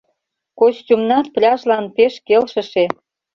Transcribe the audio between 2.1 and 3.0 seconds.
келшыше.